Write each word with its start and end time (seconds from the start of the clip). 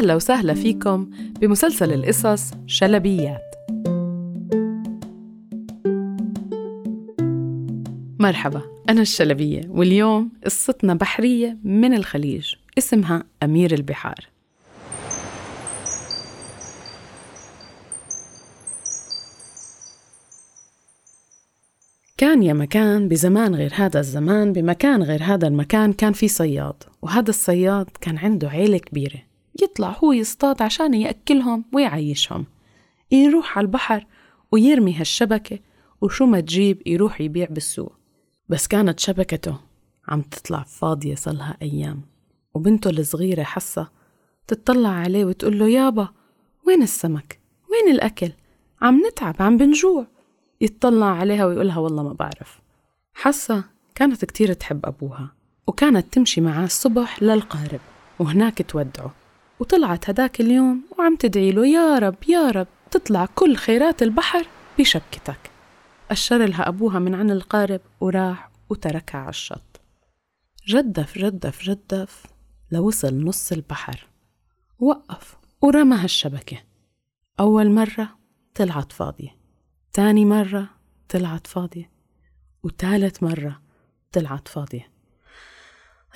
أهلا 0.00 0.14
وسهلا 0.14 0.54
فيكم 0.54 1.10
بمسلسل 1.40 1.92
القصص 1.92 2.50
شلبيات. 2.66 3.54
مرحبا 8.18 8.62
أنا 8.88 9.00
الشلبية 9.00 9.60
واليوم 9.68 10.32
قصتنا 10.44 10.94
بحرية 10.94 11.58
من 11.64 11.94
الخليج 11.94 12.54
اسمها 12.78 13.24
أمير 13.42 13.74
البحار. 13.74 14.28
كان 22.16 22.42
يا 22.42 22.52
مكان 22.52 23.08
بزمان 23.08 23.54
غير 23.54 23.72
هذا 23.74 24.00
الزمان 24.00 24.52
بمكان 24.52 25.02
غير 25.02 25.22
هذا 25.22 25.48
المكان 25.48 25.92
كان 25.92 26.12
في 26.12 26.28
صياد 26.28 26.82
وهذا 27.02 27.30
الصياد 27.30 27.86
كان 28.00 28.18
عنده 28.18 28.48
عيلة 28.48 28.78
كبيرة. 28.78 29.29
يطلع 29.62 29.96
هو 30.04 30.12
يصطاد 30.12 30.62
عشان 30.62 30.94
يأكلهم 30.94 31.64
ويعيشهم. 31.72 32.46
يروح 33.10 33.58
على 33.58 33.64
البحر 33.64 34.06
ويرمي 34.52 34.94
هالشبكة 34.94 35.58
وشو 36.00 36.26
ما 36.26 36.40
تجيب 36.40 36.82
يروح 36.86 37.20
يبيع 37.20 37.48
بالسوق. 37.50 37.92
بس 38.48 38.66
كانت 38.66 39.00
شبكته 39.00 39.56
عم 40.08 40.22
تطلع 40.22 40.62
فاضية 40.62 41.14
صلها 41.14 41.56
أيام. 41.62 42.02
وبنته 42.54 42.90
الصغيرة 42.90 43.42
حصة 43.42 43.90
تطلع 44.46 44.88
عليه 44.88 45.24
وتقول 45.24 45.58
له 45.58 45.68
يابا 45.68 46.08
وين 46.66 46.82
السمك؟ 46.82 47.40
وين 47.70 47.94
الأكل؟ 47.94 48.32
عم 48.82 49.02
نتعب 49.06 49.36
عم 49.40 49.56
بنجوع. 49.56 50.06
يتطلع 50.60 51.06
عليها 51.06 51.46
ويقولها 51.46 51.78
والله 51.78 52.02
ما 52.02 52.12
بعرف. 52.12 52.60
حصة 53.14 53.64
كانت 53.94 54.24
كتير 54.24 54.52
تحب 54.52 54.86
أبوها 54.86 55.34
وكانت 55.66 56.14
تمشي 56.14 56.40
معاه 56.40 56.64
الصبح 56.64 57.22
للقارب 57.22 57.80
وهناك 58.18 58.62
تودعه. 58.70 59.19
وطلعت 59.60 60.10
هداك 60.10 60.40
اليوم 60.40 60.82
وعم 60.98 61.16
تدعي 61.16 61.52
له 61.52 61.66
يا 61.66 61.98
رب 61.98 62.16
يا 62.28 62.50
رب 62.50 62.66
تطلع 62.90 63.26
كل 63.26 63.56
خيرات 63.56 64.02
البحر 64.02 64.46
بشبكتك. 64.78 65.50
أشر 66.10 66.46
لها 66.46 66.68
أبوها 66.68 66.98
من 66.98 67.14
عن 67.14 67.30
القارب 67.30 67.80
وراح 68.00 68.50
وتركها 68.68 69.18
على 69.18 69.28
الشط. 69.28 69.80
جدف 70.66 71.18
جدف 71.18 71.62
جدف 71.62 72.26
لوصل 72.72 73.24
نص 73.24 73.52
البحر. 73.52 74.06
وقف 74.78 75.36
ورمى 75.62 75.96
هالشبكة. 75.96 76.58
أول 77.40 77.70
مرة 77.70 78.18
طلعت 78.54 78.92
فاضية. 78.92 79.36
تاني 79.92 80.24
مرة 80.24 80.68
طلعت 81.08 81.46
فاضية. 81.46 81.90
وتالت 82.62 83.22
مرة 83.22 83.62
طلعت 84.12 84.48
فاضية. 84.48 84.90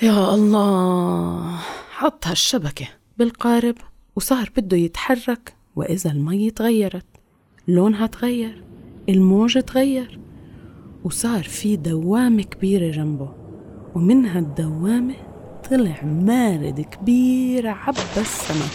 يا 0.02 0.34
الله 0.34 1.56
حط 1.90 2.26
هالشبكة. 2.26 3.03
بالقارب 3.18 3.74
وصار 4.16 4.50
بده 4.56 4.76
يتحرك 4.76 5.54
وإذا 5.76 6.10
المي 6.10 6.50
تغيرت 6.50 7.06
لونها 7.68 8.06
تغير 8.06 8.64
الموج 9.08 9.58
تغير 9.58 10.20
وصار 11.04 11.42
في 11.42 11.76
دوامة 11.76 12.42
كبيرة 12.42 12.90
جنبه 12.90 13.34
ومن 13.94 14.26
هالدوامة 14.26 15.14
طلع 15.70 16.04
مارد 16.04 16.80
كبير 16.80 17.66
عبى 17.66 17.98
السما 18.16 18.66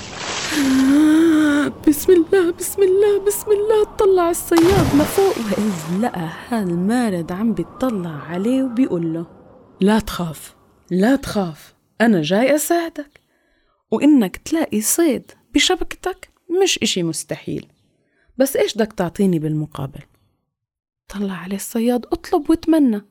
بسم 1.88 2.14
الله 2.14 2.52
بسم 2.52 2.82
الله 2.82 3.26
بسم 3.28 3.52
الله 3.52 3.84
طلع 3.84 4.30
الصياد 4.30 4.96
لفوق. 4.96 5.38
وإذ 5.38 6.02
لقى 6.02 6.30
هالمارد 6.50 7.32
عم 7.32 7.54
بيطلع 7.54 8.10
عليه 8.10 8.64
وبيقول 8.64 9.14
له 9.14 9.26
لا 9.82 10.00
تخاف 10.00 10.56
لا 10.92 11.16
تخاف 11.16 11.74
أنا 12.02 12.22
جاي 12.22 12.56
أساعدك. 12.56 13.22
وإنك 13.92 14.38
تلاقي 14.38 14.82
صيد 14.82 15.32
بشبكتك 15.54 16.30
مش 16.64 16.80
إشي 16.84 17.04
مستحيل. 17.04 17.68
بس 18.38 18.56
إيش 18.56 18.76
بدك 18.76 18.94
تعطيني 18.94 19.40
بالمقابل؟ 19.40 20.02
طلع 21.08 21.34
عليه 21.34 21.56
الصياد 21.56 22.06
أطلب 22.06 22.50
وتمنى 22.50 23.02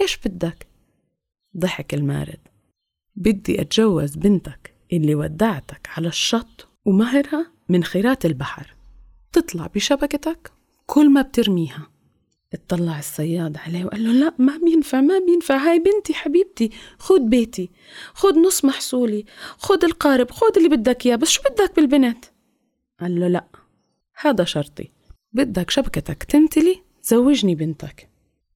إيش 0.00 0.18
بدك؟ 0.26 0.66
ضحك 1.56 1.94
المارد. 1.94 2.40
بدي 3.16 3.60
أتجوز 3.60 4.16
بنتك 4.16 4.74
اللي 4.92 5.14
ودعتك 5.14 5.88
على 5.96 6.08
الشط 6.08 6.68
ومهرها 6.84 7.52
من 7.68 7.84
خيرات 7.84 8.26
البحر. 8.26 8.74
تطلع 9.32 9.66
بشبكتك 9.66 10.52
كل 10.86 11.10
ما 11.10 11.22
بترميها. 11.22 11.86
اطلع 12.52 12.98
الصياد 12.98 13.56
عليه 13.56 13.84
وقال 13.84 14.04
له 14.04 14.12
لا 14.12 14.34
ما 14.38 14.60
بينفع 14.64 15.00
ما 15.00 15.18
بينفع 15.18 15.56
هاي 15.56 15.78
بنتي 15.78 16.14
حبيبتي 16.14 16.70
خد 16.98 17.20
بيتي 17.20 17.70
خد 18.14 18.36
نص 18.36 18.64
محصولي 18.64 19.24
خد 19.58 19.84
القارب 19.84 20.30
خد 20.30 20.56
اللي 20.56 20.68
بدك 20.68 21.06
إياه 21.06 21.16
بس 21.16 21.28
شو 21.28 21.42
بدك 21.42 21.76
بالبنت؟ 21.76 22.24
قال 23.00 23.20
له 23.20 23.28
لا 23.28 23.44
هذا 24.20 24.44
شرطي 24.44 24.90
بدك 25.32 25.70
شبكتك 25.70 26.24
تمتلي 26.24 26.82
زوجني 27.02 27.54
بنتك. 27.54 28.08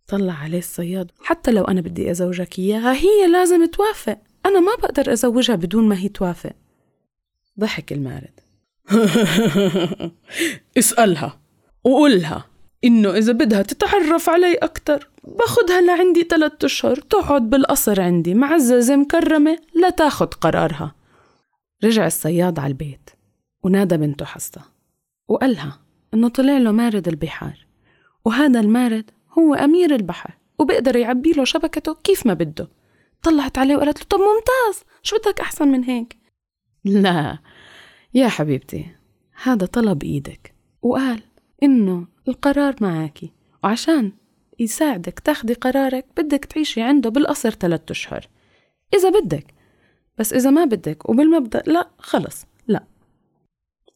طلع 0.08 0.32
عليه 0.32 0.58
الصياد 0.58 1.10
حتى 1.22 1.50
لو 1.50 1.64
أنا 1.64 1.80
بدي 1.80 2.10
أزوجك 2.10 2.58
إياها 2.58 2.92
هي 2.92 3.26
لازم 3.32 3.66
توافق 3.66 4.18
أنا 4.46 4.60
ما 4.60 4.74
بقدر 4.74 5.12
أزوجها 5.12 5.56
بدون 5.56 5.88
ما 5.88 5.98
هي 5.98 6.08
توافق. 6.08 6.52
ضحك 7.60 7.92
المارد. 7.92 8.40
اسألها 10.78 11.40
وقولها. 11.84 12.51
إنه 12.84 13.10
إذا 13.10 13.32
بدها 13.32 13.62
تتعرف 13.62 14.28
علي 14.28 14.54
أكتر 14.54 15.10
باخدها 15.24 15.80
لعندي 15.80 16.22
ثلاثة 16.22 16.66
أشهر 16.66 16.96
تقعد 16.96 17.50
بالقصر 17.50 18.00
عندي 18.00 18.34
معززة 18.34 18.96
مكرمة 18.96 19.58
لا 19.74 19.90
تاخد 19.90 20.34
قرارها. 20.34 20.94
رجع 21.84 22.06
الصياد 22.06 22.58
على 22.58 22.70
البيت 22.70 23.10
ونادى 23.62 23.96
بنته 23.96 24.24
حصة 24.24 24.60
وقالها 25.28 25.80
إنه 26.14 26.28
طلع 26.28 26.58
له 26.58 26.70
مارد 26.70 27.08
البحار 27.08 27.66
وهذا 28.24 28.60
المارد 28.60 29.10
هو 29.38 29.54
أمير 29.54 29.94
البحر 29.94 30.30
وبقدر 30.58 30.96
يعبي 30.96 31.32
له 31.32 31.44
شبكته 31.44 31.94
كيف 31.94 32.26
ما 32.26 32.34
بده. 32.34 32.68
طلعت 33.22 33.58
عليه 33.58 33.76
وقالت 33.76 33.98
له 33.98 34.06
طب 34.10 34.18
ممتاز 34.18 34.84
شو 35.02 35.16
بدك 35.16 35.40
أحسن 35.40 35.68
من 35.68 35.84
هيك؟ 35.84 36.16
لا 36.84 37.38
يا 38.14 38.28
حبيبتي 38.28 38.86
هذا 39.42 39.66
طلب 39.66 40.02
إيدك. 40.02 40.54
وقال 40.82 41.22
إنه 41.62 42.06
القرار 42.28 42.74
معاكي 42.80 43.32
وعشان 43.64 44.12
يساعدك 44.58 45.20
تاخدي 45.20 45.54
قرارك 45.54 46.06
بدك 46.16 46.44
تعيشي 46.44 46.82
عنده 46.82 47.10
بالقصر 47.10 47.50
ثلاثة 47.50 47.92
أشهر. 47.92 48.28
إذا 48.94 49.20
بدك 49.20 49.54
بس 50.18 50.32
إذا 50.32 50.50
ما 50.50 50.64
بدك 50.64 51.08
وبالمبدأ 51.08 51.62
لا 51.66 51.90
خلص 51.98 52.46
لا. 52.66 52.84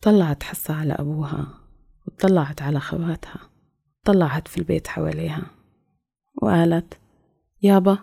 طلعت 0.03 0.43
حصة 0.43 0.75
على 0.75 0.93
أبوها 0.93 1.47
وطلعت 2.06 2.62
على 2.62 2.81
خواتها 2.81 3.50
طلعت 4.04 4.48
في 4.48 4.59
البيت 4.59 4.87
حواليها 4.87 5.50
وقالت 6.43 6.98
يابا 7.62 7.98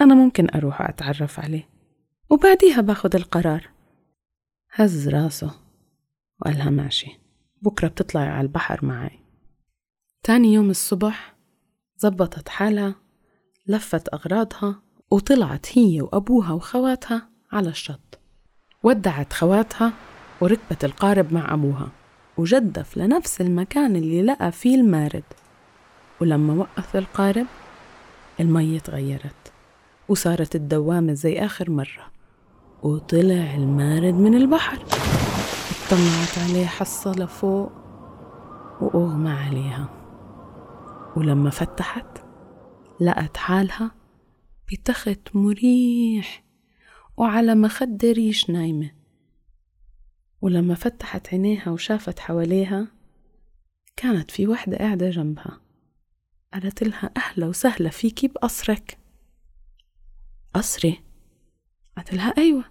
أنا 0.00 0.14
ممكن 0.14 0.46
أروح 0.54 0.82
أتعرف 0.82 1.40
عليه. 1.40 1.68
وبعديها 2.30 2.80
باخد 2.80 3.14
القرار. 3.14 3.70
هز 4.72 5.08
راسه 5.08 5.50
وقالها 6.40 6.70
ماشي. 6.70 7.20
بكرة 7.62 7.88
بتطلعي 7.88 8.28
على 8.28 8.40
البحر 8.40 8.84
معي 8.86 9.18
تاني 10.22 10.54
يوم 10.54 10.70
الصبح 10.70 11.34
زبطت 11.98 12.48
حالها 12.48 12.94
لفت 13.66 14.14
أغراضها 14.14 14.82
وطلعت 15.10 15.66
هي 15.78 16.00
وأبوها 16.00 16.52
وخواتها 16.52 17.28
على 17.52 17.68
الشط. 17.68 18.18
ودعت 18.82 19.32
خواتها 19.32 19.92
وركبت 20.40 20.84
القارب 20.84 21.32
مع 21.32 21.54
أبوها 21.54 21.88
وجدف 22.36 22.96
لنفس 22.96 23.40
المكان 23.40 23.96
اللي 23.96 24.22
لقى 24.22 24.52
فيه 24.52 24.76
المارد. 24.76 25.24
ولما 26.20 26.54
وقف 26.54 26.96
القارب 26.96 27.46
المية 28.40 28.78
تغيرت 28.78 29.52
وصارت 30.08 30.54
الدوامة 30.54 31.12
زي 31.12 31.38
آخر 31.38 31.70
مرة 31.70 32.06
وطلع 32.82 33.54
المارد 33.54 34.14
من 34.14 34.34
البحر. 34.34 34.78
اطلعت 35.88 36.38
عليه 36.38 36.66
حصة 36.66 37.12
لفوق 37.12 37.72
وأغمى 38.80 39.30
عليها. 39.30 39.88
ولما 41.16 41.50
فتحت 41.50 42.24
لقت 43.00 43.36
حالها 43.36 43.90
بتخت 44.72 45.36
مريح 45.36 46.44
وعلى 47.16 47.54
مخدة 47.54 48.12
ريش 48.12 48.50
نايمة. 48.50 48.90
ولما 50.40 50.74
فتحت 50.74 51.28
عينيها 51.28 51.70
وشافت 51.70 52.18
حواليها 52.18 52.86
كانت 53.96 54.30
في 54.30 54.46
وحدة 54.46 54.76
قاعدة 54.76 55.10
جنبها. 55.10 55.60
قالت 56.54 56.82
لها 56.82 57.10
أهلا 57.16 57.46
وسهلا 57.46 57.90
فيكي 57.90 58.28
بقصرك. 58.28 58.98
قصري؟ 60.54 61.00
قالت 61.96 62.14
لها 62.14 62.34
أيوة. 62.38 62.64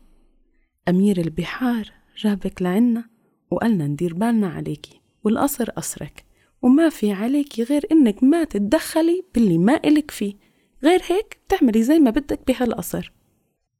أمير 0.89 1.17
البحار. 1.17 1.96
جابك 2.17 2.61
لعنا 2.61 3.09
وقالنا 3.51 3.87
ندير 3.87 4.13
بالنا 4.13 4.47
عليكي 4.47 5.01
والقصر 5.23 5.69
قصرك 5.69 6.25
وما 6.61 6.89
في 6.89 7.11
عليكي 7.11 7.63
غير 7.63 7.87
إنك 7.91 8.23
ما 8.23 8.43
تتدخلي 8.43 9.23
باللي 9.35 9.57
ما 9.57 9.75
إلك 9.85 10.11
فيه. 10.11 10.35
غير 10.83 11.01
هيك 11.03 11.39
بتعملي 11.47 11.83
زي 11.83 11.99
ما 11.99 12.09
بدك 12.11 12.39
بهالقصر. 12.47 13.11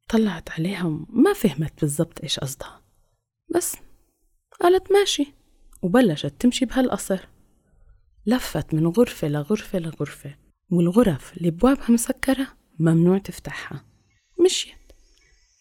طلعت 0.08 0.50
عليهم 0.50 1.06
ما 1.10 1.32
فهمت 1.32 1.80
بالضبط 1.80 2.22
إيش 2.22 2.38
قصدها. 2.38 2.82
بس 3.54 3.76
قالت 4.60 4.92
ماشي 4.92 5.34
وبلشت 5.82 6.34
تمشي 6.38 6.64
بهالقصر. 6.64 7.28
لفت 8.26 8.74
من 8.74 8.86
غرفة 8.86 9.28
لغرفة 9.28 9.78
لغرفة 9.78 10.34
والغرف 10.70 11.36
اللي 11.36 11.50
بوابها 11.50 11.90
مسكرة 11.90 12.46
ممنوع 12.78 13.18
تفتحها. 13.18 13.84
مشيت 14.44 14.92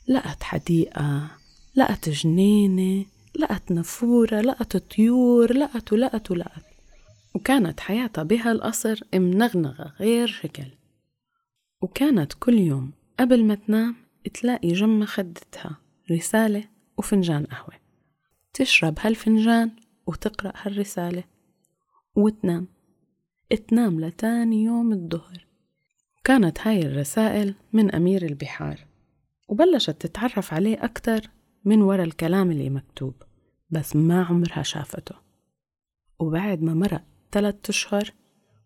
لقت 0.07 0.43
حديقة 0.43 1.31
لقت 1.77 2.09
جنينة 2.09 3.05
لقت 3.39 3.71
نافورة 3.71 4.41
لقت 4.41 4.77
طيور 4.77 5.53
لقت 5.53 5.93
ولقت 5.93 6.31
ولقت. 6.31 6.65
وكانت 7.35 7.79
حياتها 7.79 8.23
بهالقصر 8.23 8.99
منغنغة 9.15 9.93
غير 9.99 10.27
شكل. 10.27 10.65
وكانت 11.81 12.33
كل 12.39 12.59
يوم 12.59 12.91
قبل 13.19 13.43
ما 13.43 13.55
تنام 13.55 13.95
تلاقي 14.33 14.73
جنب 14.73 15.03
خدتها 15.03 15.77
رسالة 16.11 16.63
وفنجان 16.97 17.45
قهوة. 17.45 17.73
تشرب 18.53 18.99
هالفنجان 18.99 19.71
وتقرأ 20.07 20.53
هالرسالة 20.61 21.23
وتنام. 22.15 22.67
تنام 23.67 23.99
لتاني 23.99 24.63
يوم 24.63 24.93
الظهر. 24.93 25.45
كانت 26.23 26.59
هاي 26.61 26.79
الرسائل 26.79 27.53
من 27.73 27.95
أمير 27.95 28.25
البحار. 28.25 28.85
وبلشت 29.47 29.91
تتعرف 30.01 30.53
عليه 30.53 30.83
أكتر 30.83 31.36
من 31.67 31.81
ورا 31.81 32.03
الكلام 32.03 32.51
اللي 32.51 32.69
مكتوب 32.69 33.13
بس 33.69 33.95
ما 33.95 34.23
عمرها 34.23 34.63
شافته. 34.63 35.15
وبعد 36.19 36.61
ما 36.61 36.73
مرق 36.73 37.03
ثلاثة 37.31 37.69
أشهر 37.69 38.13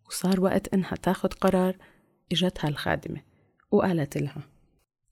وصار 0.08 0.42
وقت 0.42 0.74
إنها 0.74 0.96
تاخد 0.96 1.34
قرار 1.34 1.76
إجتها 2.32 2.68
الخادمة 2.68 3.22
وقالت 3.72 4.18
لها 4.18 4.44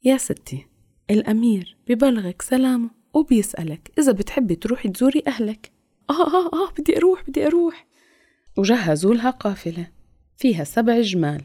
يا 0.03 0.17
ستي 0.17 0.67
الأمير 1.09 1.77
ببلغك 1.87 2.41
سلامه 2.41 2.89
وبيسألك 3.13 3.91
إذا 3.99 4.11
بتحبي 4.11 4.55
تروحي 4.55 4.89
تزوري 4.89 5.23
أهلك. 5.27 5.71
آه 6.09 6.27
آه 6.27 6.45
آه 6.53 6.71
بدي 6.79 6.97
أروح 6.97 7.23
بدي 7.29 7.47
أروح. 7.47 7.87
وجهزوا 8.57 9.13
لها 9.13 9.29
قافلة 9.29 9.87
فيها 10.37 10.63
سبع 10.63 11.01
جمال 11.01 11.43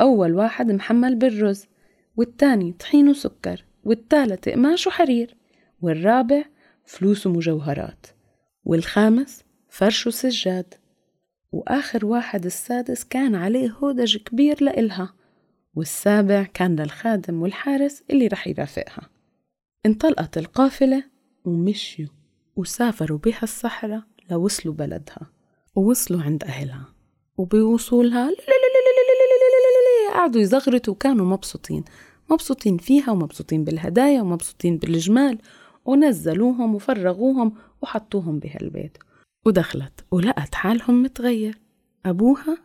أول 0.00 0.34
واحد 0.34 0.70
محمل 0.70 1.14
بالرز 1.16 1.66
والتاني 2.16 2.72
طحين 2.72 3.08
وسكر 3.08 3.64
والتالت 3.84 4.48
قماش 4.48 4.86
وحرير. 4.86 5.37
والرابع 5.80 6.44
فلوس 6.84 7.26
ومجوهرات 7.26 8.06
والخامس 8.64 9.44
فرش 9.68 10.06
وسجاد 10.06 10.74
وآخر 11.52 12.06
واحد 12.06 12.44
السادس 12.44 13.04
كان 13.04 13.34
عليه 13.34 13.70
هودج 13.70 14.16
كبير 14.16 14.64
لإلها 14.64 15.14
والسابع 15.74 16.42
كان 16.42 16.80
للخادم 16.80 17.42
والحارس 17.42 18.02
اللي 18.10 18.26
رح 18.26 18.46
يرافقها 18.46 19.08
انطلقت 19.86 20.38
القافلة 20.38 21.04
ومشيوا 21.44 22.08
وسافروا 22.56 23.18
بها 23.18 23.42
الصحراء 23.42 24.02
لوصلوا 24.30 24.74
بلدها 24.74 25.30
ووصلوا 25.74 26.22
عند 26.22 26.44
أهلها 26.44 26.94
وبوصولها 27.36 28.30
قعدوا 30.14 30.40
يزغرتوا 30.40 30.94
وكانوا 30.94 31.26
مبسوطين 31.26 31.84
مبسوطين 32.30 32.78
فيها 32.78 33.10
ومبسوطين 33.10 33.64
بالهدايا 33.64 34.22
ومبسوطين 34.22 34.76
بالجمال 34.76 35.38
ونزلوهم 35.88 36.74
وفرغوهم 36.74 37.52
وحطوهم 37.82 38.38
بهالبيت 38.38 38.98
ودخلت 39.46 40.04
ولقت 40.10 40.54
حالهم 40.54 41.02
متغير. 41.02 41.58
أبوها 42.06 42.58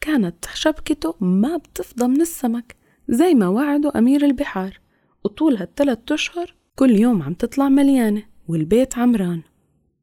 كانت 0.00 0.44
شبكته 0.54 1.14
ما 1.20 1.56
بتفضى 1.56 2.06
من 2.06 2.20
السمك 2.20 2.76
زي 3.08 3.34
ما 3.34 3.48
وعدوا 3.48 3.98
أمير 3.98 4.24
البحار. 4.24 4.80
وطول 5.24 5.56
هالثلاث 5.56 5.98
أشهر 6.12 6.54
كل 6.76 6.90
يوم 6.90 7.22
عم 7.22 7.34
تطلع 7.34 7.68
مليانة 7.68 8.22
والبيت 8.48 8.98
عمران. 8.98 9.42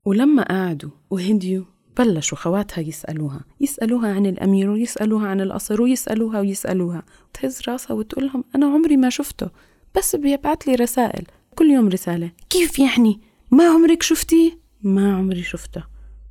ولما 0.05 0.43
قعدوا 0.43 0.91
وهديوا 1.09 1.65
بلشوا 1.97 2.37
خواتها 2.37 2.81
يسألوها 2.81 3.41
يسألوها 3.61 4.13
عن 4.13 4.25
الأمير 4.25 4.69
ويسألوها 4.69 5.27
عن 5.27 5.41
القصر 5.41 5.81
ويسألوها 5.81 6.39
ويسألوها. 6.39 7.03
تهز 7.33 7.61
راسها 7.67 7.93
وتقول 7.93 8.25
لهم 8.25 8.43
أنا 8.55 8.65
عمري 8.65 8.97
ما 8.97 9.09
شفته 9.09 9.49
بس 9.97 10.15
بيبعت 10.15 10.67
لي 10.67 10.75
رسائل. 10.75 11.25
كل 11.55 11.71
يوم 11.71 11.87
رسالة. 11.87 12.31
كيف 12.49 12.79
يعني؟ 12.79 13.21
ما 13.51 13.67
عمرك 13.67 14.03
شفتيه؟ 14.03 14.59
ما 14.81 15.15
عمري 15.15 15.43
شفته. 15.43 15.83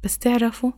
بس 0.04 0.18
تعرفوا 0.18 0.72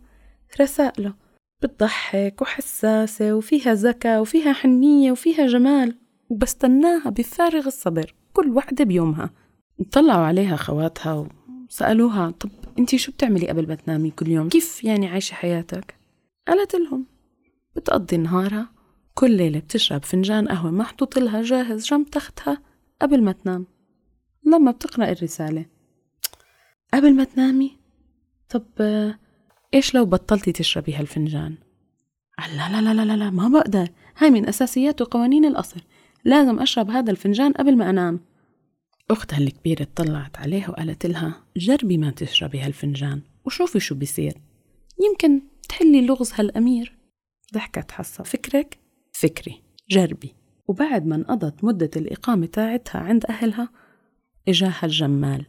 رسائله. 0.61 1.15
بتضحك 1.63 2.43
وحساسة 2.43 3.35
وفيها 3.35 3.75
ذكاء 3.75 4.21
وفيها 4.21 4.53
حنية 4.53 5.13
وفيها 5.13 5.47
جمال. 5.47 5.99
وبستناها 6.29 7.11
بفارغ 7.11 7.67
الصبر 7.67 8.15
كل 8.33 8.51
وحدة 8.51 8.85
بيومها. 8.85 9.31
طلعوا 9.93 10.25
عليها 10.25 10.57
خواتها 10.57 11.29
وسألوها 11.69 12.31
طب 12.31 12.51
انتي 12.79 12.99
شو 12.99 13.13
بتعملي 13.13 13.49
قبل 13.49 13.69
ما 13.69 13.75
تنامي 13.75 14.11
كل 14.11 14.29
يوم؟ 14.29 14.49
كيف 14.49 14.85
يعني 14.85 15.09
عايشة 15.09 15.35
حياتك؟ 15.35 15.95
قالت 16.49 16.75
لهم 16.75 17.07
بتقضي 17.77 18.17
نهارها 18.17 18.71
كل 19.15 19.31
ليلة 19.31 19.59
بتشرب 19.59 20.05
فنجان 20.05 20.49
قهوة 20.49 20.71
محطوط 20.71 21.19
لها 21.19 21.43
جاهز 21.43 21.87
جنب 21.87 22.11
تختها 22.11 22.63
قبل 23.03 23.23
ما 23.23 23.33
تنام. 23.33 23.67
لما 24.47 24.71
بتقرأ 24.71 25.13
الرسالة. 25.13 25.67
قبل 26.95 27.15
ما 27.15 27.25
تنامي 27.25 27.77
طب 28.49 28.65
إيش 29.75 29.95
لو 29.95 30.05
بطلتي 30.05 30.53
تشربي 30.53 30.95
هالفنجان؟ 30.95 31.55
لا 32.39 32.81
لا 32.81 32.95
لا 32.95 33.05
لا 33.05 33.17
لا, 33.17 33.31
ما 33.31 33.49
بقدر. 33.49 33.89
هاي 34.17 34.31
من 34.31 34.49
أساسيات 34.49 35.03
وقوانين 35.03 35.45
القصر 35.45 35.81
لازم 36.25 36.59
أشرب 36.61 36.91
هذا 36.91 37.11
الفنجان 37.11 37.53
قبل 37.53 37.77
ما 37.77 37.91
أنام. 37.91 38.21
أختها 39.11 39.39
الكبيرة 39.39 39.83
اطلعت 39.83 40.39
عليها 40.39 40.71
وقالت 40.71 41.07
لها 41.07 41.45
جربي 41.57 41.99
ما 41.99 42.11
تشربي 42.11 42.61
هالفنجان 42.61 43.23
وشوفي 43.45 43.81
شو 43.81 43.95
بيصير. 43.95 44.35
يمكن 45.05 45.43
تحلي 45.69 46.07
لغز 46.07 46.33
هالأمير. 46.35 46.97
ضحكت 47.55 47.91
حصة. 47.91 48.25
فكرك؟ 48.25 48.79
فكري 49.13 49.63
جربي. 49.91 50.35
وبعد 50.69 51.07
ما 51.07 51.17
انقضت 51.17 51.65
مدة 51.65 51.91
الإقامة 51.97 52.47
تاعتها 52.47 53.01
عند 53.01 53.25
أهلها 53.27 53.69
إجاها 54.49 54.81
الجمال 54.85 55.47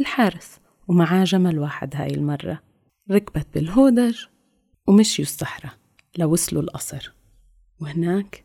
الحارس 0.00 0.60
ومعاه 0.88 1.24
جمل 1.24 1.58
واحد 1.58 1.96
هاي 1.96 2.14
المرة. 2.14 2.62
ركبت 3.10 3.46
بالهودج 3.54 4.24
ومشيوا 4.86 5.26
الصحراء 5.26 5.72
لوصلوا 6.18 6.62
القصر. 6.62 7.12
وهناك 7.80 8.44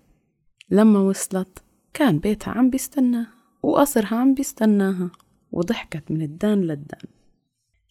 لما 0.70 1.00
وصلت 1.00 1.64
كان 1.94 2.20
بيتها 2.20 2.52
عم 2.52 2.70
بيستناها 2.70 3.34
وقصرها 3.64 4.16
عم 4.16 4.34
بيستناها 4.34 5.12
وضحكت 5.52 6.12
من 6.12 6.22
الدان 6.22 6.62
للدان. 6.62 7.08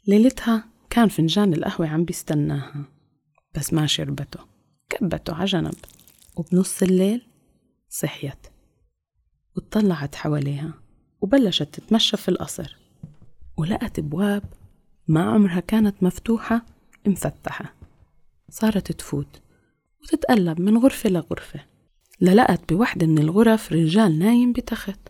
ليلتها 0.06 0.64
كان 0.90 1.08
فنجان 1.08 1.52
القهوة 1.54 1.88
عم 1.88 2.04
بيستناها 2.04 2.84
بس 3.54 3.72
ما 3.72 3.86
شربته 3.86 4.40
كبته 4.88 5.34
عجنب 5.34 5.74
وبنص 6.36 6.82
الليل 6.82 7.26
صحيت 7.88 8.46
وطلعت 9.56 10.14
حواليها. 10.14 10.81
وبلشت 11.22 11.62
تتمشى 11.62 12.16
في 12.16 12.28
القصر 12.28 12.76
ولقت 13.56 14.00
بواب 14.00 14.42
ما 15.08 15.22
عمرها 15.22 15.60
كانت 15.60 16.02
مفتوحة 16.02 16.66
مفتحة. 17.06 17.74
صارت 18.48 18.92
تفوت 18.92 19.40
وتتقلب 20.02 20.60
من 20.60 20.78
غرفة 20.78 21.10
لغرفة. 21.10 21.64
للقت 22.20 22.72
بوحدة 22.72 23.06
من 23.06 23.18
الغرف 23.18 23.72
رجال 23.72 24.18
نايم 24.18 24.52
بتخت. 24.52 25.00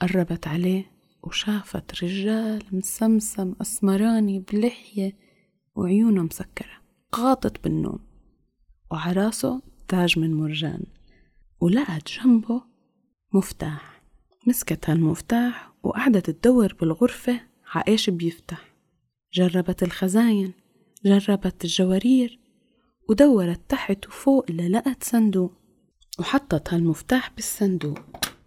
قربت 0.00 0.46
عليه 0.46 0.84
وشافت 1.22 2.04
رجال 2.04 2.62
مسمسم 2.72 3.54
أسمراني 3.60 4.38
بلحية 4.52 5.16
وعيونه 5.74 6.22
مسكرة 6.22 6.80
غاطت 7.16 7.64
بالنوم. 7.64 7.98
وعراسه 8.90 9.62
تاج 9.88 10.18
من 10.18 10.34
مرجان. 10.34 10.84
ولقت 11.60 12.10
جنبه 12.10 12.62
مفتاح. 13.32 13.93
مسكت 14.46 14.90
هالمفتاح 14.90 15.72
وقعدت 15.82 16.30
تدور 16.30 16.74
بالغرفة 16.80 17.40
عايش 17.66 18.10
بيفتح. 18.10 18.74
جربت 19.34 19.82
الخزاين 19.82 20.52
جربت 21.04 21.64
الجوارير 21.64 22.38
ودورت 23.08 23.60
تحت 23.68 24.06
وفوق 24.06 24.50
للقت 24.50 25.04
صندوق 25.04 25.52
وحطت 26.18 26.74
هالمفتاح 26.74 27.30
بالصندوق 27.34 27.98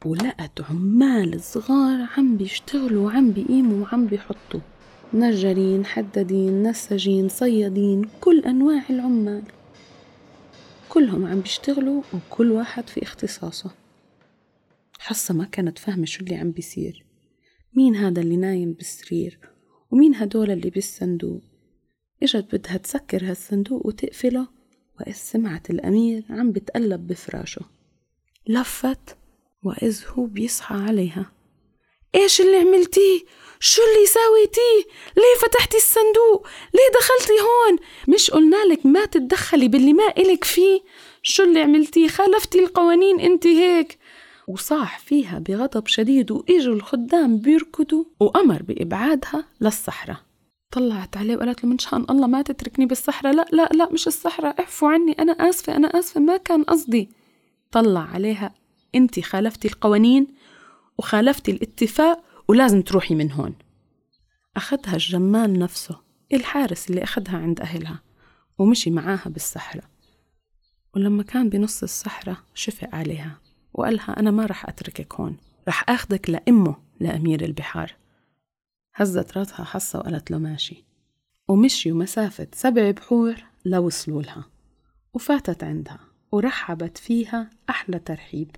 ولقت 0.06 0.62
عمال 0.70 1.42
صغار 1.42 2.08
عم 2.18 2.38
بيشتغلوا 2.38 3.06
وعم 3.06 3.32
بيقيموا 3.32 3.86
وعم 3.86 4.08
بيحطوا. 4.08 4.60
نجارين 5.14 5.86
حدادين 5.86 6.64
نساجين 6.64 7.30
صيادين 7.30 8.10
كل 8.22 8.40
أنواع 8.40 8.84
العمال. 8.90 9.44
كلهم 10.90 11.26
عم 11.26 11.40
بيشتغلوا 11.40 12.02
وكل 12.14 12.52
واحد 12.52 12.90
في 12.90 13.04
اختصاصه. 13.04 13.87
حصة 15.08 15.34
ما 15.34 15.46
كانت 15.46 15.80
فاهمة 15.80 16.06
شو 16.06 16.24
اللي 16.24 16.36
عم 16.36 16.52
بيصير. 16.52 17.06
مين 17.78 17.96
هذا 17.96 18.22
اللي 18.22 18.38
نايم 18.38 18.74
بالسرير؟ 18.74 19.40
ومين 19.92 20.16
هدول 20.16 20.52
اللي 20.52 20.70
بالصندوق؟ 20.70 21.42
إجت 22.24 22.56
بدها 22.56 22.78
تسكر 22.78 23.30
هالصندوق 23.30 23.86
وتقفله 23.86 24.48
وإذ 25.00 25.14
سمعت 25.14 25.70
الأمير 25.70 26.24
عم 26.30 26.52
بتقلب 26.52 27.08
بفراشه. 27.08 27.62
لفت 28.48 29.18
وإذ 29.64 30.04
هو 30.08 30.26
بيصحى 30.26 30.76
عليها. 30.76 31.32
إيش 32.16 32.42
اللي 32.42 32.58
عملتيه؟ 32.58 33.20
شو 33.60 33.82
اللي 33.82 34.08
ساويتيه؟ 34.08 34.92
ليه 35.18 35.48
فتحتي 35.48 35.78
الصندوق؟ 35.78 36.48
ليه 36.74 37.00
دخلتي 37.00 37.34
هون؟ 37.34 37.80
مش 38.16 38.32
قلنا 38.32 38.66
لك 38.66 38.86
ما 38.86 39.06
تتدخلي 39.06 39.68
باللي 39.68 39.94
ما 39.94 40.08
إلك 40.18 40.44
فيه. 40.44 40.82
شو 41.22 41.44
اللي 41.44 41.60
عملتيه؟ 41.60 42.08
خالفتي 42.08 42.60
القوانين 42.60 43.20
انت 43.20 43.48
هيك. 43.48 43.97
وصاح 44.48 45.00
فيها 45.00 45.40
بغضب 45.40 45.88
شديد 45.88 46.32
وإجوا 46.32 46.76
الخدام 46.76 47.38
بيركضوا 47.38 48.04
وأمر 48.20 48.64
بإبعادها 48.64 49.46
للصحراء. 49.62 50.18
طلعت 50.72 51.18
عليه 51.18 51.36
وقالت 51.36 51.64
له 51.64 51.70
من 51.70 51.80
شان 51.80 52.06
الله 52.10 52.28
ما 52.28 52.42
تتركني 52.42 52.86
بالصحراء؟ 52.86 53.34
لا 53.34 53.46
لا 53.52 53.70
لا 53.74 53.94
مش 53.94 54.08
الصحراء 54.08 54.60
اعفوا 54.60 54.90
عني 54.90 55.12
أنا 55.12 55.32
آسفة 55.32 55.76
أنا 55.76 55.88
آسفة 55.88 56.20
ما 56.20 56.38
كان 56.38 56.64
قصدي. 56.64 57.10
طلع 57.72 58.02
عليها 58.02 58.56
أنت 58.96 59.20
خالفتي 59.20 59.68
القوانين 59.68 60.28
وخالفتي 60.98 61.52
الاتفاق 61.52 62.24
ولازم 62.48 62.82
تروحي 62.82 63.16
من 63.16 63.32
هون. 63.32 63.56
أخذها 64.58 64.94
الجمال 64.94 65.60
نفسه 65.60 66.00
الحارس 66.34 66.90
اللي 66.90 67.04
أخذها 67.04 67.38
عند 67.38 67.60
أهلها 67.62 68.00
ومشي 68.58 68.90
معاها 68.92 69.30
بالصحراء. 69.30 69.86
ولما 70.96 71.24
كان 71.24 71.50
بنص 71.50 71.84
الصحراء 71.84 72.38
شفق 72.54 72.96
عليها. 72.96 73.47
وقالها 73.74 74.20
أنا 74.20 74.32
ما 74.32 74.46
رح 74.46 74.70
أتركك 74.70 75.16
هون 75.16 75.38
رح 75.68 75.90
أخذك 75.90 76.30
لأمه 76.30 76.76
لأمير 77.00 77.46
البحار. 77.46 77.96
هزت 78.96 79.38
راسها 79.38 79.64
حصة 79.64 80.00
وقالت 80.00 80.32
له 80.32 80.38
ماشي. 80.38 80.84
ومشيوا 81.48 81.98
مسافة 81.98 82.48
سبع 82.54 82.92
بحور 82.92 83.36
لوصلوا 83.66 84.22
لها 84.22 84.46
وفاتت 85.14 85.64
عندها 85.64 86.00
ورحبت 86.32 86.98
فيها 86.98 87.50
أحلى 87.70 88.00
ترحيب. 88.00 88.56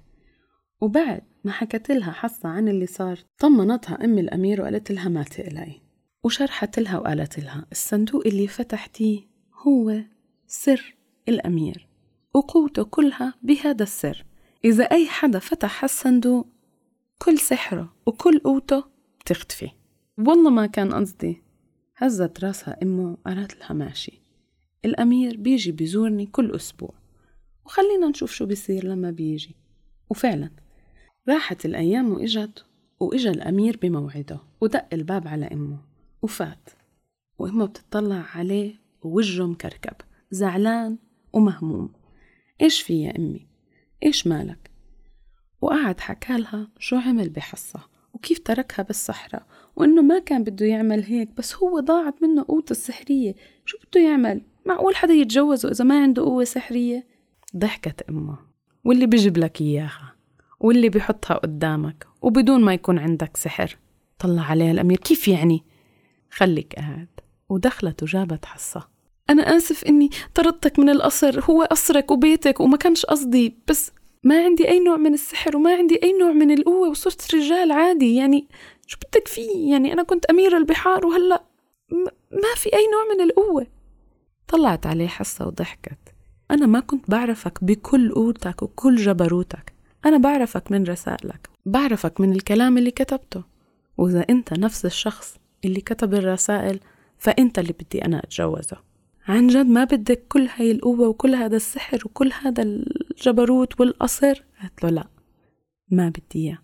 وبعد 0.81 1.21
ما 1.43 1.51
حكت 1.51 1.91
لها 1.91 2.11
حصة 2.11 2.49
عن 2.49 2.67
اللي 2.67 2.85
صار 2.85 3.19
طمنتها 3.37 4.05
أم 4.05 4.17
الأمير 4.17 4.61
وقالت 4.61 4.91
لها 4.91 5.09
ما 5.09 5.23
تقلقي. 5.23 5.81
وشرحت 6.23 6.79
لها 6.79 6.99
وقالت 6.99 7.39
لها 7.39 7.65
الصندوق 7.71 8.27
اللي 8.27 8.47
فتحتيه 8.47 9.21
هو 9.67 10.01
سر 10.47 10.95
الأمير 11.29 11.87
وقوته 12.33 12.83
كلها 12.83 13.33
بهذا 13.41 13.83
السر. 13.83 14.25
إذا 14.65 14.83
أي 14.83 15.07
حدا 15.07 15.39
فتح 15.39 15.83
هالصندوق 15.83 16.47
كل 17.17 17.37
سحرة 17.37 17.93
وكل 18.05 18.39
قوته 18.39 18.83
بتختفي. 19.19 19.71
والله 20.17 20.49
ما 20.49 20.65
كان 20.65 20.93
قصدي. 20.93 21.41
هزت 21.97 22.43
راسها 22.43 22.77
أمه 22.83 23.17
قالت 23.25 23.59
لها 23.59 23.73
ماشي. 23.73 24.21
الأمير 24.85 25.37
بيجي 25.37 25.71
بيزورني 25.71 26.25
كل 26.25 26.55
أسبوع. 26.55 26.93
وخلينا 27.65 28.07
نشوف 28.07 28.31
شو 28.31 28.45
بيصير 28.45 28.85
لما 28.85 29.11
بيجي. 29.11 29.55
وفعلا 30.09 30.49
راحت 31.29 31.65
الأيام 31.65 32.11
وإجت 32.11 32.65
وإجا 32.99 33.31
الأمير 33.31 33.79
بموعده 33.81 34.39
ودق 34.61 34.87
الباب 34.93 35.27
على 35.27 35.45
أمه 35.45 35.77
وفات. 36.21 36.69
وأمه 37.39 37.65
بتطلع 37.65 38.25
عليه 38.35 38.75
ووجهه 39.01 39.45
مكركب 39.45 39.95
زعلان 40.31 40.97
ومهموم. 41.33 41.93
إيش 42.61 42.81
في 42.81 43.03
يا 43.03 43.17
أمي؟ 43.17 43.48
إيش 44.03 44.27
مالك؟ 44.27 44.71
وقعد 45.61 45.99
حكالها 45.99 46.67
شو 46.79 46.95
عمل 46.95 47.29
بحصة 47.29 47.79
وكيف 48.13 48.39
تركها 48.39 48.83
بالصحراء 48.83 49.45
وإنه 49.75 50.01
ما 50.01 50.19
كان 50.19 50.43
بده 50.43 50.65
يعمل 50.65 51.03
هيك 51.03 51.29
بس 51.37 51.55
هو 51.55 51.79
ضاعت 51.79 52.23
منه 52.23 52.45
قوته 52.47 52.71
السحرية. 52.71 53.35
شو 53.65 53.77
بده 53.77 54.01
يعمل؟ 54.01 54.41
معقول 54.65 54.95
حدا 54.95 55.13
يتجوزه 55.13 55.71
إذا 55.71 55.83
ما 55.83 56.01
عنده 56.01 56.23
قوة 56.23 56.43
سحرية؟ 56.43 57.07
ضحكت 57.57 58.01
أمه. 58.09 58.37
واللي 58.85 59.05
بيجيب 59.05 59.37
لك 59.37 59.61
إياها 59.61 60.15
واللي 60.59 60.89
بيحطها 60.89 61.37
قدامك 61.37 62.07
وبدون 62.21 62.61
ما 62.61 62.73
يكون 62.73 62.99
عندك 62.99 63.37
سحر. 63.37 63.77
طلع 64.19 64.41
عليها 64.41 64.71
الأمير 64.71 64.97
كيف 64.97 65.27
يعني؟ 65.27 65.63
خليك 66.31 66.75
قاعد. 66.75 67.07
ودخلت 67.49 68.03
وجابت 68.03 68.45
حصة. 68.45 68.87
أنا 69.29 69.57
آسف 69.57 69.83
إني 69.83 70.09
طردتك 70.35 70.79
من 70.79 70.89
القصر 70.89 71.43
هو 71.43 71.63
قصرك 71.63 72.11
وبيتك 72.11 72.59
وما 72.59 72.77
كانش 72.77 73.05
قصدي 73.05 73.55
بس 73.67 73.91
ما 74.23 74.43
عندي 74.43 74.67
أي 74.67 74.79
نوع 74.79 74.97
من 74.97 75.13
السحر 75.13 75.57
وما 75.57 75.75
عندي 75.75 75.99
أي 76.03 76.13
نوع 76.19 76.31
من 76.31 76.51
القوة 76.51 76.89
وصرت 76.89 77.35
رجال 77.35 77.71
عادي 77.71 78.15
يعني 78.15 78.47
شو 78.87 78.97
بدك 78.97 79.27
فيه؟ 79.27 79.71
يعني 79.71 79.93
أنا 79.93 80.03
كنت 80.03 80.25
أمير 80.25 80.57
البحار 80.57 81.05
وهلأ 81.05 81.43
ما 82.31 82.55
في 82.55 82.73
أي 82.73 82.87
نوع 82.91 83.15
من 83.15 83.21
القوة. 83.21 83.67
طلعت 84.47 84.85
عليه 84.85 85.07
حصة 85.07 85.47
وضحكت. 85.47 85.97
أنا 86.51 86.65
ما 86.65 86.79
كنت 86.79 87.11
بعرفك 87.11 87.63
بكل 87.63 88.11
قوتك 88.11 88.63
وكل 88.63 88.95
جبروتك. 88.95 89.73
أنا 90.05 90.17
بعرفك 90.17 90.71
من 90.71 90.83
رسائلك 90.83 91.49
بعرفك 91.65 92.21
من 92.21 92.31
الكلام 92.31 92.77
اللي 92.77 92.91
كتبته. 92.91 93.43
وإذا 93.97 94.25
أنت 94.29 94.53
نفس 94.53 94.85
الشخص 94.85 95.37
اللي 95.65 95.81
كتب 95.81 96.13
الرسائل 96.13 96.79
فأنت 97.17 97.59
اللي 97.59 97.73
بدي 97.73 98.05
أنا 98.05 98.19
أتجوزه. 98.19 98.88
عن 99.29 99.47
جد 99.47 99.65
ما 99.65 99.83
بدك 99.83 100.25
كل 100.27 100.47
هاي 100.55 100.71
القوة 100.71 101.07
وكل 101.07 101.35
هذا 101.35 101.55
السحر 101.55 102.01
وكل 102.05 102.31
هذا 102.41 102.63
الجبروت 102.63 103.79
والقصر؟ 103.79 104.43
قالت 104.61 104.83
له 104.83 104.89
لا 104.89 105.07
ما 105.91 106.09
بدي 106.09 106.23
إياه. 106.35 106.57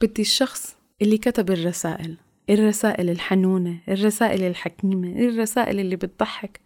بدي 0.00 0.22
الشخص 0.22 0.76
اللي 1.02 1.18
كتب 1.18 1.50
الرسائل 1.50 2.16
الرسائل 2.50 3.10
الحنونة 3.10 3.80
الرسائل 3.88 4.42
الحكيمة 4.42 5.08
الرسائل 5.08 5.80
اللي 5.80 5.96
بتضحك. 5.96 6.60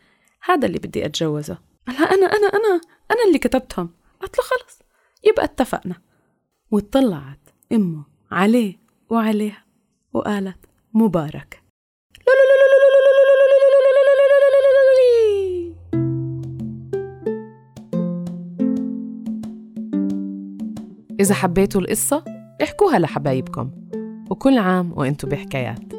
هذا 0.45 0.67
اللي 0.67 0.79
بدي 0.79 1.07
أتجوزه. 1.07 1.59
قالها 1.87 2.05
أنا 2.05 2.27
أنا 2.27 2.47
أنا 2.47 2.81
أنا 3.11 3.25
اللي 3.29 3.39
كتبتهم. 3.39 3.91
قالت 4.21 4.39
له 4.39 4.45
خلص 4.45 4.79
يبقى 5.25 5.45
اتفقنا. 5.45 5.95
وطلعت 6.71 7.51
أمه 7.73 8.05
عليه 8.31 8.79
وعليها 9.11 9.65
وقالت 10.13 10.59
مبارك 10.95 11.66
إذا 21.27 21.35
حبيتوا 21.35 21.81
القصة 21.81 22.25
احكوها 22.63 22.99
لحبايبكم. 22.99 23.71
وكل 24.31 24.59
عام 24.59 24.93
وانتو 24.97 25.27
بحكايات. 25.27 25.96